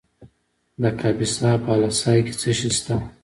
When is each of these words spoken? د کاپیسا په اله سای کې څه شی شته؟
د 0.81 0.83
کاپیسا 0.99 1.51
په 1.63 1.69
اله 1.75 1.91
سای 1.99 2.19
کې 2.25 2.33
څه 2.41 2.51
شی 2.57 2.69
شته؟ 2.77 2.95